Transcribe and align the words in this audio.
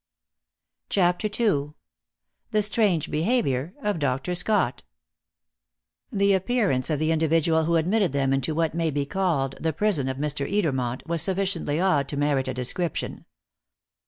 '"CHAPTER 0.89 1.27
II. 1.27 1.73
THE 2.49 2.63
STRANGE 2.63 3.11
BEHAVIOUR 3.11 3.75
OF 3.83 3.99
DR. 3.99 4.33
SCOTT. 4.33 4.81
The 6.11 6.33
appearance 6.33 6.89
of 6.89 6.97
the 6.97 7.11
individual 7.11 7.65
who 7.65 7.75
admitted 7.75 8.11
them 8.11 8.33
into 8.33 8.55
what 8.55 8.73
may 8.73 8.89
be 8.89 9.05
called 9.05 9.57
the 9.61 9.73
prison 9.73 10.09
of 10.09 10.17
Mr. 10.17 10.51
Edermont 10.51 11.05
was 11.05 11.21
sufficiently 11.21 11.79
odd 11.79 12.07
to 12.09 12.17
merit 12.17 12.47
a 12.47 12.53
description. 12.55 13.25